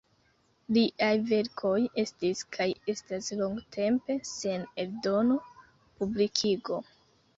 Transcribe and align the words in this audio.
Liaj 0.75 1.09
verkoj 1.31 1.73
estis 2.03 2.41
kaj 2.57 2.67
estas 2.93 3.29
longtempe 3.43 4.17
sen 4.33 4.67
eldono, 4.85 5.41
publikigo. 6.01 6.81